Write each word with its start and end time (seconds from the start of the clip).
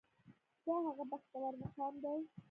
دا 0.65 0.75
هغه 0.87 1.03
بختور 1.11 1.51
مقام 1.61 1.93
دی. 2.03 2.19